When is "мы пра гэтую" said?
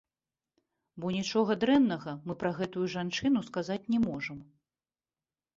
2.27-2.85